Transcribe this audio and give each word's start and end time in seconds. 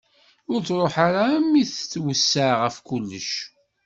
Ur 0.51 0.59
truḥ 0.67 0.95
ara 1.07 1.21
armi 1.33 1.57
i 1.61 1.63
t-tweṣṣa 1.65 2.47
ɣef 2.61 2.75
kullec. 2.87 3.31